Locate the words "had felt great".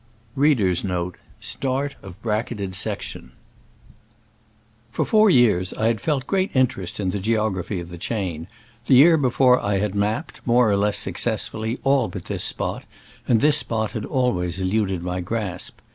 5.85-6.51